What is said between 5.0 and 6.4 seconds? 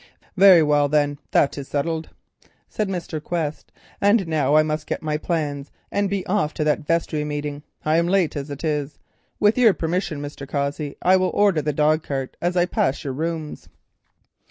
my plans and be